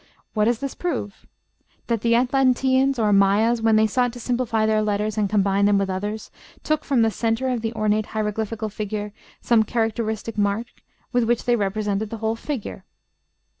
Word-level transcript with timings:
What 0.33 0.45
does 0.45 0.57
this 0.57 0.73
prove? 0.73 1.27
That 1.85 2.01
the 2.01 2.15
Atlanteans, 2.15 2.97
or 2.97 3.13
Mayas, 3.13 3.61
when 3.61 3.75
they 3.75 3.85
sought 3.85 4.11
to 4.13 4.19
simplify 4.19 4.65
their 4.65 4.81
letters 4.81 5.15
and 5.15 5.29
combine 5.29 5.65
them 5.65 5.77
with 5.77 5.91
others, 5.91 6.31
took 6.63 6.83
from 6.83 7.03
the 7.03 7.11
centre 7.11 7.49
of 7.49 7.61
the 7.61 7.71
ornate 7.73 8.07
hieroglyphical 8.07 8.69
figure 8.69 9.13
some 9.41 9.61
characteristic 9.63 10.39
mark 10.39 10.65
with 11.13 11.25
which 11.25 11.45
they 11.45 11.55
represented 11.55 12.09
the 12.09 12.17
whole 12.17 12.35
figure. 12.35 12.83